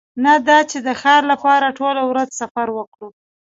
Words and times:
نه 0.23 0.33
دا 0.47 0.59
چې 0.71 0.77
د 0.87 0.89
ښار 1.01 1.21
لپاره 1.31 1.75
ټوله 1.79 2.01
ورځ 2.11 2.29
سفر 2.41 2.67
وکړو 2.77 3.07